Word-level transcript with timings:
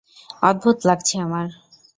অদ্ভুত 0.41 0.77
লাগছে 0.85 1.15
আমার। 1.19 1.47